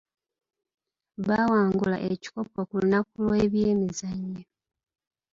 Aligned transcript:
Baawangula 1.27 1.97
ekikopo 2.11 2.59
ku 2.69 2.75
lunaku 2.81 3.15
lw'ebyemizannyo. 3.25 4.43